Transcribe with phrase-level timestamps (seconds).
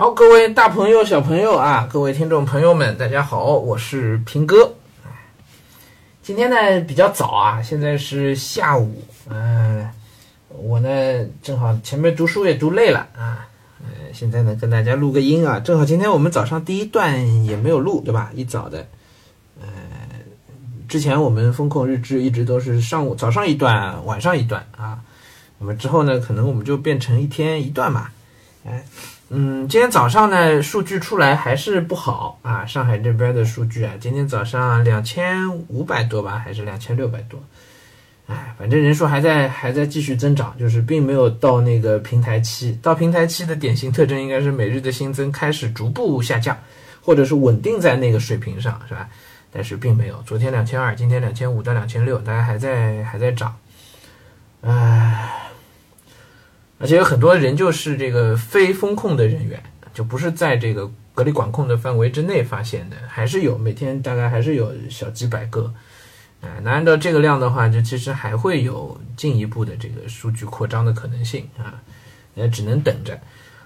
[0.00, 4.72] 好，各位大朋友、小朋友啊，各位听众朋友们，大家好，我是平哥。
[6.22, 9.86] 今天呢比较早啊，现在是下午，嗯、
[10.48, 10.88] 我呢
[11.42, 13.46] 正好前面读书也读累了啊，
[13.80, 18.30] 呃，现在呢跟大家录个音啊，正好今天我们早上第一段也没有录，对吧？
[18.34, 18.86] 一早的，
[19.60, 19.68] 呃，
[20.88, 25.00] 之前我们风控日志一直都是上午早上一段，晚上一段啊，
[25.58, 28.08] 那么之后呢，可能我们就变成一天一段嘛，
[28.64, 28.82] 哎。
[29.32, 32.66] 嗯，今天早上呢，数据出来还是不好啊。
[32.66, 37.40] 上海这边的数据啊，今天早上两千五百多吧，还是两千六百多？
[38.26, 42.76] 哎，反正人数还在还在继续增长，就是并没有到那个平台期。
[42.82, 46.58] 到平台期的典型特征应该是每日的新增开始逐步下降，
[47.00, 49.08] 或者是稳定在那个水平上，是吧？
[49.52, 53.54] 但是并没有，昨天两千二，今天两千五到两千六，大家还在还在涨，
[54.62, 55.49] 唉。
[56.80, 59.62] 而且有很多人就是这个非风控的人员，
[59.92, 65.70] 就不是在这个隔离管控的范围之内发现的，还是有每天大概还是有小几百个，
[66.40, 71.74] 哎，那按照这个量的话，就其实还会有进一步的这个数据扩张的可能性啊，
[72.32, 73.20] 那只能等着。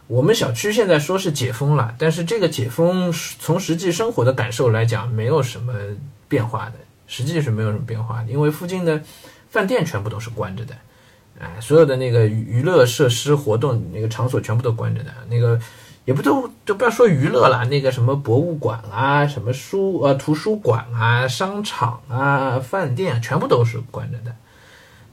[0.09, 5.73] 我们小区现在说是解封了，但是这个解封从实际生活的感受来讲，没有什么
[6.29, 6.75] 变化的，
[7.07, 9.01] 实际是没有什么变化的，因为附近的
[9.49, 10.75] 饭店全部都是关着的。
[11.39, 15.59] 哎，所有的那个娱乐设施、活动那个场所全部都关着的，那个
[16.05, 24.35] 也不都就不要说娱乐了，那个什么博物馆啊、什么书呃图书馆啊、商场啊、饭店全部都是关着的。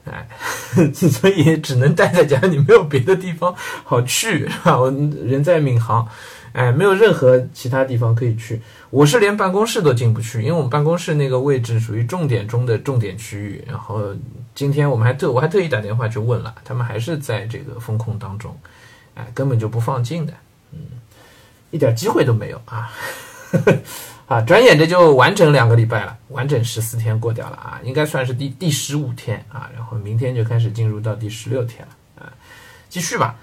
[0.04, 0.28] 哎，
[0.94, 4.80] 所以只能待在家里，没有别的地方好去，是吧？
[4.80, 6.08] 我人在闵行，
[6.54, 8.62] 哎，没有任何其他地方可以去。
[8.90, 14.14] 我是连办公室都进不去，因为我们办公室那个位置属于重点中的重点区域，然后。
[14.54, 18.54] 今天我们还特我还特意打电话去问了，他们还是在这个风控当中，
[19.16, 20.34] 哎，根本就不放进的，
[20.74, 20.80] 嗯，
[21.72, 22.92] 一点机会都没有啊，
[24.28, 32.34] 啊，转眼这就完整两个礼拜了，完整十四天过掉了啊，应该算是第第十五天啊，然后明天就开始进入到第十六天了啊，
[32.90, 33.38] 继续吧，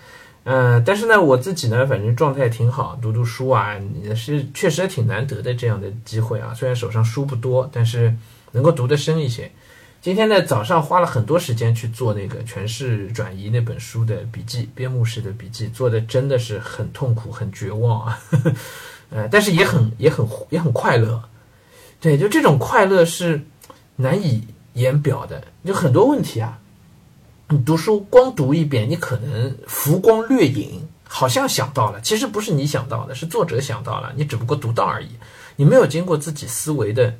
[0.50, 8.14] 嗯，但是呢，我自己呢，反正状态挺好，读读书啊，也是确实挺难得的这样的机会啊，虽然手上书不多，但是
[8.52, 9.50] 能够读得深一些。
[10.00, 18.18] 今天呢，早上花了很多时间去做那个《诠释转移》那本书的笔记，编目式的笔记，做的真的是很痛苦、很绝望啊，
[19.10, 21.22] 呃，但是也很、也很、也很快乐。
[22.00, 23.42] 对，就这种快乐是
[23.96, 25.44] 难以言表的。
[25.62, 26.58] 就很多问题啊，
[27.50, 35.08] 你读书光读一遍，你可能浮光掠影，好像想到了，其实不是你想到的，是作者想到了，你只不过读到而已，
[35.56, 37.14] 你没有经过自己思维的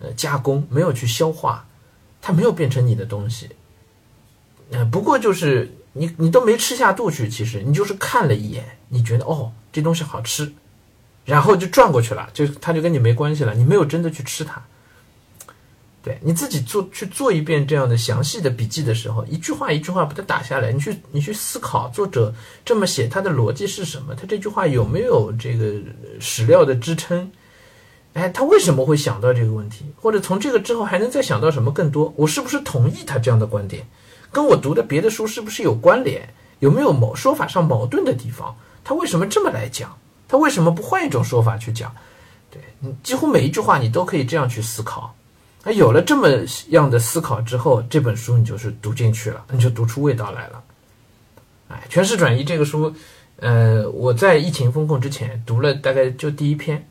[0.00, 1.64] 呃加工，没有去消化。
[2.20, 3.48] 它没有变成你的东西，
[4.72, 10.52] 呃，不过就是你你都没吃下肚去，其实你就是看了一眼，你觉得哦这东西好吃，
[11.24, 14.60] 然后就转过去了，就它就跟你没关系了，你没有真的去吃它。
[16.00, 22.32] 对你自己做去做一遍这样的详细的笔记的时候，一句话一句话把它打下来，你去你去思考作者
[22.64, 25.74] 这么写他的逻辑是什么，他这句话有没有这个
[26.20, 27.30] 史料的支撑？
[28.14, 29.84] 哎，他为什么会想到这个问题？
[30.00, 32.12] 或者从这个之后还能再想到什么更多？
[32.16, 33.86] 我是不是同意他这样的观点？
[34.30, 36.28] 跟我读的别的书是不是有关联？
[36.60, 38.56] 有没有某说法上矛盾的地方？
[38.82, 39.96] 他为什么这么来讲？
[40.28, 41.94] 他为什么不换一种说法去讲？
[42.50, 45.14] 对你几乎每一句话你都可以这样去思考。
[45.64, 46.28] 那有了这么
[46.68, 50.62] 样的思考之后，这本书你就是读进去了，你就读出味道来了。
[51.68, 52.94] 哎，诠释转移这个书，
[53.36, 56.86] 呃，我在疫情风控之前读了大概就第一篇。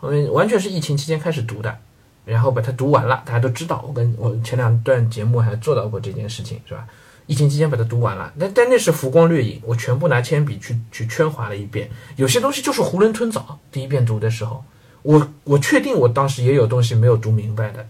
[0.00, 1.78] 我们完全是疫情期间开始读的，
[2.24, 3.22] 然后把它读完了。
[3.24, 6.86] 大家都知道，我跟我前两段节目还做到过这件事情，是吧？
[7.26, 11.90] 疫情期间把它读完了，但但那是浮光掠影，我全部拿铅笔去去圈划了一遍。
[12.16, 13.58] 有些东西就是囫囵吞枣。
[13.72, 14.62] 第一遍读的时候，
[15.02, 17.84] 我我确定我当时也有东西没有读明白的，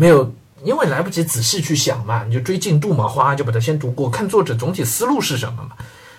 [0.00, 0.32] 没有，
[0.62, 5.70] 因为来不及仔细去想嘛，你就追进度嘛，哗就把它先读过，看作者总体思路是什么嘛。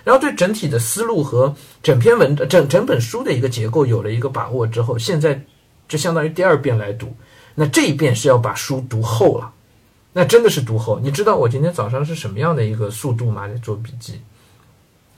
[0.03, 5.41] 然后对整体的思路和整篇文整整本书的一个结构有了一个把握之后，现在
[5.87, 7.15] 就相当于第二遍来读。
[7.55, 9.49] 那这一遍是要把书读厚了，
[10.11, 10.99] 那真的是读厚。
[10.99, 13.47] 你知道我今天早上是什么样的一个速度吗？
[13.47, 14.19] 在做笔记。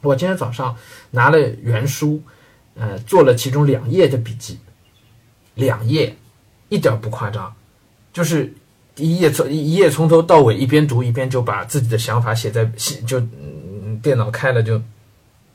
[0.01, 0.75] 我今天早上
[1.09, 2.21] 拿了原书，
[2.75, 4.59] 呃，做了其中两页的笔记，
[5.55, 6.15] 两页，
[6.69, 7.53] 一点不夸张，
[8.13, 8.53] 就是
[8.95, 13.21] 一页从一页从头到尾一边读一边就把自己的想法写在写就。
[14.01, 14.81] 电脑开了就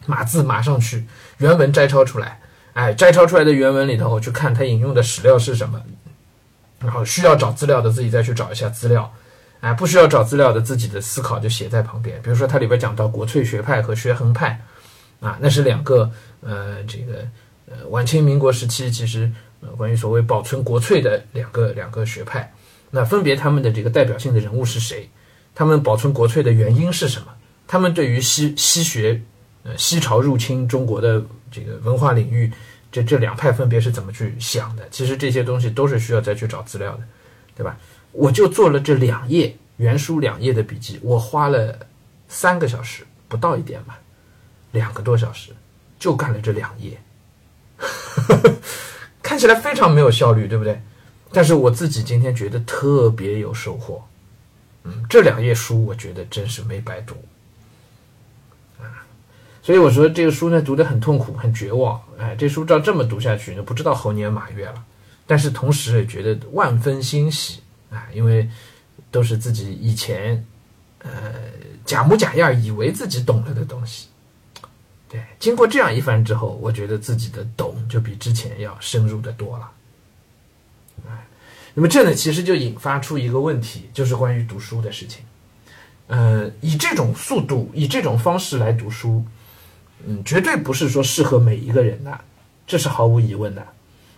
[0.06, 1.05] 码字码上去，
[1.38, 2.41] 原文摘抄出来，
[2.75, 5.82] 哎，摘抄出来的原文里头，我去看他引用的史料是什么，
[6.79, 9.12] 然后需要找资料的自己再去找一下资料，
[9.58, 12.23] 哎，不需要找资料的自己的思考就写在旁边。
[12.23, 14.61] 比如说它里边讲到国粹学派和学衡派，
[15.19, 16.08] 啊，那是两个
[16.41, 17.26] 呃这个
[17.69, 19.29] 呃晚清民国时期其实
[19.76, 22.52] 关于所谓保存国粹的两个两个学派，
[22.90, 25.08] 那分别他们的这个代表性的人物是谁？
[25.54, 27.28] 他们保存国粹的原因是什么？
[27.66, 29.20] 他们对于西西学
[29.64, 32.52] 呃西朝入侵中国的这个文化领域，
[32.92, 34.86] 这这两派分别是怎么去想的？
[34.90, 37.02] 其实这些东西都是需要再去找资料的，
[37.56, 37.76] 对吧？
[38.12, 41.78] 我就做了这两页原书两页的笔记，我花了
[42.28, 43.98] 三个小时不到一点吧，
[44.72, 45.50] 两个多小时
[45.98, 46.98] 就干了这两页，
[49.36, 50.80] 看起来非常没有效率，对不对？
[51.30, 54.02] 但是我自己今天觉得特别有收获，
[54.84, 57.14] 嗯，这两页书我觉得真是没白读
[58.80, 59.04] 啊。
[59.62, 64.82] 所以我说这个书呢读得很痛苦很绝望，哎，这书照这么读下去呢，不知道猴年马月了。
[65.26, 67.60] 但是同时也觉得万分欣喜
[67.90, 68.48] 啊，因为
[69.10, 70.46] 都是自己以前
[71.02, 71.10] 呃
[71.84, 74.08] 假模假样以为自己懂了的东西。
[75.08, 79.70] 对，经过这样一番之后，我觉得自己的懂就比之前要深入的多了。
[81.06, 81.26] 哎，
[81.75, 85.23] 那么这呢其实就引发出一个问题，就是关于读书的事情。
[86.08, 89.25] 呃，以这种速度，以这种方式来读书。
[90.06, 92.20] 嗯，绝对不是说适合每一个人的，
[92.67, 93.67] 这是毫无疑问的。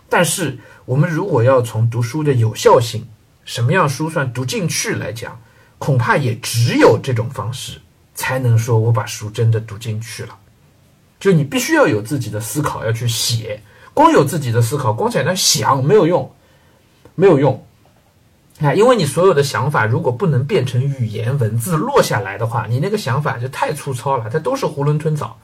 [0.09, 3.07] 但是，我们如果要从读书的有效性，
[3.45, 5.39] 什么样书算读进去来讲，
[5.77, 7.79] 恐怕也只有这种方式，
[8.13, 10.37] 才能说我把书真的读进去了。
[11.19, 13.61] 就你必须要有自己的思考，要去写。
[13.93, 16.31] 光有自己的思考，光在那想没有用，
[17.15, 17.65] 没有用。
[18.59, 25.37] 哎，因为你所有的想法如果不能变成语言文字落下来的话，你那个想法就太粗糙了，它都是囫囵吞枣。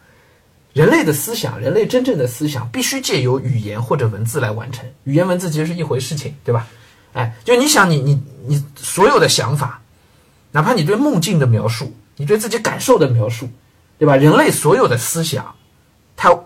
[0.74, 4.86] 人类的思想，人类真正的思想，必须借由语言或者文字来完成。
[5.06, 6.68] 语言文字其实是一回事情，对吧？
[7.13, 9.81] 哎，就你想，你你你所有的想法，
[10.51, 13.50] 哪怕你对梦境的描述，你对自己感受的描述，
[13.98, 14.18] 对吧？
[14.18, 15.56] 人类所有的思想，
[16.16, 16.38] 它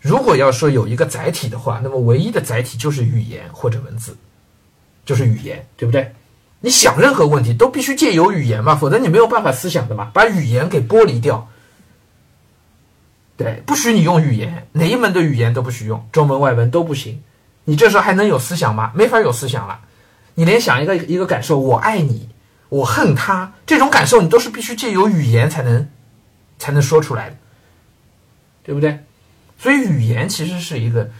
[0.00, 4.16] 如果要说有一个载体的话，那么唯一的载体就是语言或者文字，
[5.04, 6.14] 就是语言，对不对？
[6.60, 10.10] 你想任何问题都必须借由语言嘛，否则你没有办法思想的嘛。
[10.14, 11.48] 把语言给剥离掉。
[13.36, 17.22] 对，不许你用语言，哪一门的语言都不许用，中文、外文都不行。
[17.64, 18.90] 你这时候还能有思想吗？
[18.94, 19.80] 没法有思想了。
[20.34, 22.28] 你连想一个一个感受，我爱你，
[22.68, 25.88] 我恨他，这种感受你都是必须借由语言才能
[26.58, 27.36] 才能说出来的，
[28.62, 28.98] 对不对？
[29.58, 31.10] 所以语言其实是一个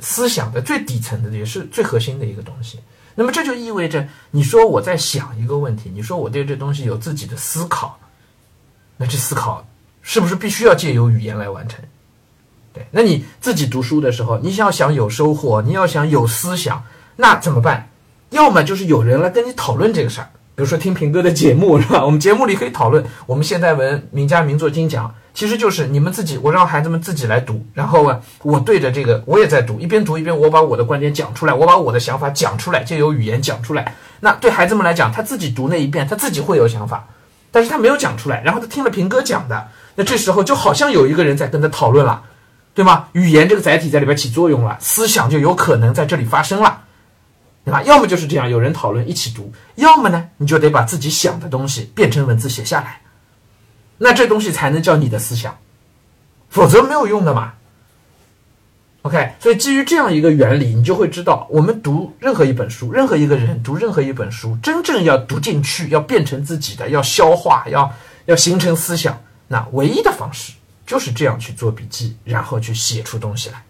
[0.00, 2.78] 思想的最底层的，也是最核心的一个东西。
[3.14, 7.98] 那么这就意味着，你说我在想一个问题，你说我对这东西有自己的思考，
[8.96, 9.66] 那这思考。
[10.06, 11.82] 是不是必须要借由语言来完成？
[12.74, 16.84] 对，那你自己读书的时候，你要想有收获，你要想有思想，
[17.16, 17.88] 那怎么办？
[18.28, 22.04] 要么就是有人来跟你讨论这个事儿，比如说听平哥的节目，是吧？
[22.04, 33.94] 我们节目里可以讨论我们现代文名家名作精讲，其实就是你们自己，我让孩子们自己来读，然后，我对着这个我也在读，一边读一边我把我的观点讲出来，我把我的想法讲出来，借由语言讲出来。
[34.20, 37.04] 那对孩子们来讲，他自己读那一遍，他自己会有想法，
[37.50, 39.66] 但是他没有讲出来，然后他听了平哥讲的。
[39.96, 42.22] 那这时候就好像有一个人在跟他讨论了，
[42.74, 43.06] 对吗？
[43.12, 46.83] 语言这个载体在里边起作用了，思想就有可能在这里发生了，
[47.64, 47.82] 对吧？
[47.82, 53.00] 要么就是这样，有人讨论一起读；要么呢，你就得把自己想的东西变成文字写下来，
[53.98, 55.56] 那这东西才能叫你的思想，
[56.50, 57.54] 否则没有用的嘛。
[59.02, 67.92] OK，所以基于这样一个原理，你就会知道，我们读任何一本书，任何一个人读任何一本书，真正要读进去，要变成自己的，要消化，要
[68.24, 69.20] 要形成思想。
[69.48, 70.54] 那唯一的方式
[70.86, 73.62] 就是这样去做笔记，然后去写出东西来，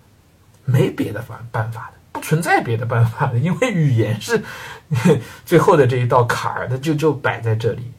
[0.65, 4.41] 没别的方办法的，不存在别的办法的，因为语言是
[5.45, 7.91] 最后的这一道坎儿，它就就摆在这里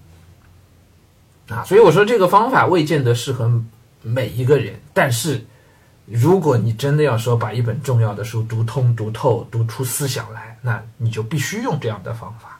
[1.49, 1.65] 啊。
[1.65, 3.51] 所以我说这个方法未见得适合
[4.01, 5.45] 每一个人，但是
[6.05, 12.54] 如果你真的要说把一本重要的书读通、读透、读出思想来，那你就必须用这样的方法。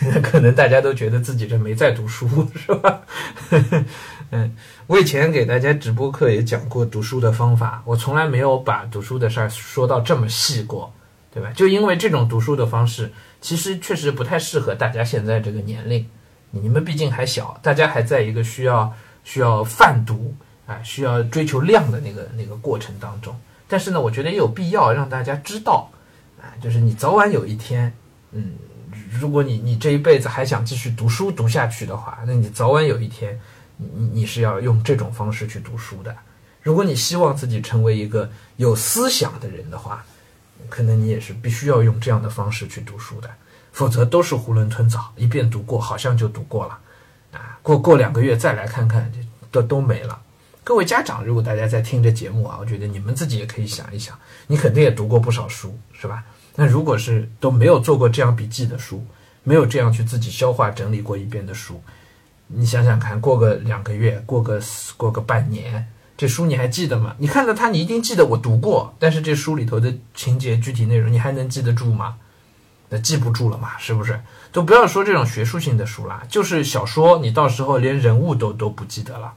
[0.22, 3.00] 可能大家都觉得自己这没在读书， 是吧？
[4.30, 4.54] 嗯，
[4.86, 10.92] 我以前给大家直播课也讲过读书的方法，我从来没有把读书的事儿说到这么细过，
[11.32, 11.50] 对吧？
[11.54, 16.06] 就因为这种读书的方式，其实确实不太适合大家现在这个年龄。
[16.50, 18.92] 你们毕竟还小，大家还在一个需要
[19.24, 20.34] 需要泛读
[20.66, 23.34] 啊，需要追求量的那个那个过程当中。
[23.66, 25.90] 但是呢，我觉得也有必要让大家知道，
[26.40, 27.92] 啊，就是你早晚有一天，
[28.32, 28.52] 嗯。
[29.10, 33.38] 如果你你这一辈子还想继续读书读下去的话，那你早晚有一天，
[33.76, 36.14] 你你是要用这种方式去读书的。
[36.62, 40.04] 如果你希望自己成为一个有思想的人的话，
[40.68, 43.30] 可能你也是必须要用这样的方式去读书的，
[43.72, 46.78] 否则都是囫囵吞枣，一遍读过好像就读过了，
[47.32, 49.10] 啊，过过两个月再来看看，
[49.50, 50.20] 都都没了。
[50.62, 56.22] 各位家长，如果大家在听这节目啊，我觉得你们自己也可以想一想，你肯定也读过不少书，是吧？
[56.60, 59.06] 那如果是都没有做过这样笔记的书，
[59.44, 61.80] 没有这样去自己消化整理过一遍的书，
[62.48, 64.60] 你想想看，过个两个月，过个
[64.96, 65.86] 过个半年，
[66.16, 67.14] 这书你还记得吗？
[67.18, 72.16] 你看到它，你一定记得我读过，但是这书里头的情节、具体内容，你还能记得住吗？
[72.88, 74.20] 那记不住了嘛，是不是？
[74.50, 79.32] 都不要说这种学术性的书啦，就是小说，你到时候连人物都都不记得了。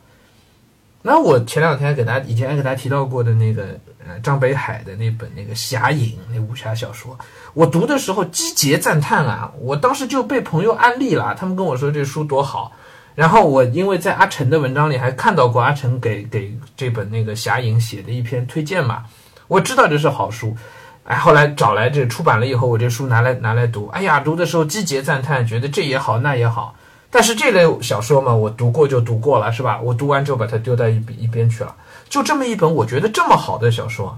[1.03, 7.17] 那我前两天给大家以前还给大家提到过的那个呃张北海的那本那个《侠影》那武侠小说，
[7.53, 9.51] 我读的时候击节赞叹啊！
[9.59, 12.71] 我当时就被朋友安利了，他们跟我说这书多好。
[13.15, 19.03] 然后我因为在阿成的文章里还看到过阿成给给这本那个《侠影》写的一篇推荐嘛，
[19.47, 20.55] 我知道这是好书。
[21.03, 26.75] 哎，后来找来这出版了以后，我这书拿来拿来读，哎呀，读的时候击节赞叹，觉得这也好那也好。
[27.11, 29.81] 但是这类小说嘛，我读过就读过了，是吧？
[29.81, 31.75] 我读完之后把它丢在一一边去了。
[32.07, 34.17] 就这么一本我觉得这么好的小说，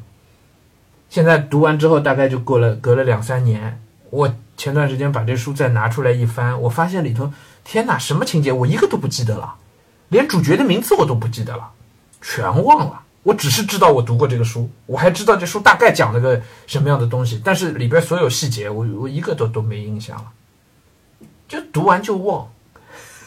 [1.10, 3.82] 现在读完之后大概就过了隔了两三年。
[4.12, 7.34] 我前段时间把这书再拿出来一翻，我发现里头，
[7.64, 9.56] 天哪，什么情节我一个都不记得了，
[10.10, 11.72] 连主角的名字我都不记得了，
[12.22, 13.02] 全忘了。
[13.24, 20.26] 我只是知道我读过这个书，我还知道这书大概讲了个什么样的东西，但是里边所有细节我我一个都都没印象了，
[21.48, 22.48] 就读完就忘。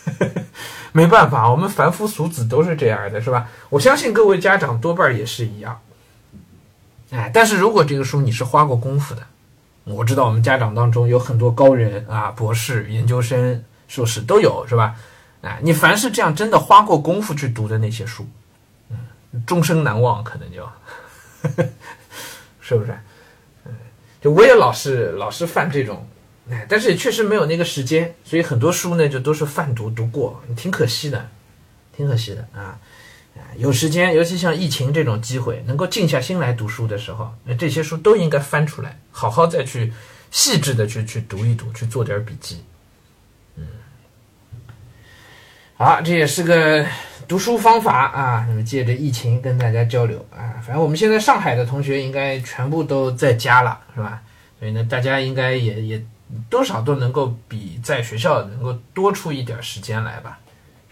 [0.93, 3.49] 没办法，我们凡夫俗子都是这样的，是吧？
[3.69, 5.79] 我相信各位家长多半也是一样。
[7.11, 9.23] 哎，但是如果这个书你是花过功夫的，
[9.85, 14.97] 我知道我们家长当中有很多高人啊，博士、研究生、硕士都有，是吧？
[15.43, 18.27] 哎，你凡是这样真的花过功夫去读的那些书，
[18.91, 18.97] 嗯，
[19.47, 21.65] 终生难忘，可能就，呵 呵
[22.61, 22.99] 是不是？
[23.67, 23.73] 嗯，
[24.21, 26.07] 就我也老是老是犯这种。
[26.49, 31.29] 哎，但是也确实没有那个时间，所以很多书呢就都是泛读读过，挺可惜的，
[31.97, 32.79] 挺可惜的啊！
[33.59, 39.93] 有时间，尤其像疫情这种机会，能够静下心来读书的时候，那这些书都应该翻出来，好好再去
[40.31, 42.63] 细致的去去读一读，去做点笔记。
[43.57, 43.67] 嗯，
[45.75, 46.87] 好，这也是个
[47.27, 48.47] 读书方法啊。
[48.49, 54.23] 那么借着疫情跟大家交流啊，反正我们现在上海的同学应该全部都在家了，是吧？
[54.61, 56.07] 所以呢，大家应该也也。
[56.51, 60.39] 多少都能够比在学校能够多出一点时间来吧，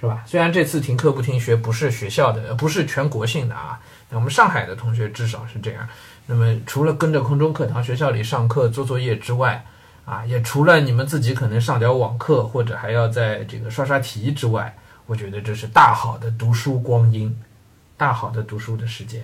[0.01, 0.23] 是吧？
[0.27, 5.89] 虽然这次停课不停学不是学校的，不是全国性的啊，那我们上海的同学至少是这样。
[6.27, 9.65] 那么除了跟着空中课堂学校里上课做作业之外，
[10.05, 14.77] 啊，也除了你们自己可能上点网课或者还要在这个刷刷题之外，
[15.07, 17.37] 我觉得这是大好的读书光阴，
[17.97, 19.23] 大好的读书的时间，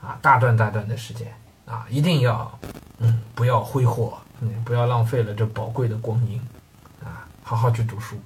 [0.00, 1.32] 啊，大段大段的时间
[1.64, 2.58] 啊，一定要，
[2.98, 4.18] 嗯，不要挥霍。
[4.40, 6.40] 嗯，不要浪费了这宝贵的光阴，
[7.02, 8.16] 啊，好好去读书，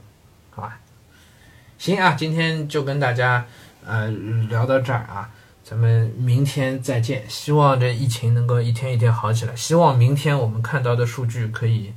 [0.50, 0.79] 好吧？
[1.79, 3.47] 行啊，今天就跟大家
[3.87, 4.09] 呃
[4.49, 5.31] 聊到这儿啊，
[5.62, 7.25] 咱们明天再见。
[7.29, 11.95] 希望这疫情能够一天一天好起来，希望明天我们看到的数据可以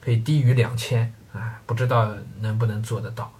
[0.00, 3.32] 可以低于两千啊，不知道能不能做得到。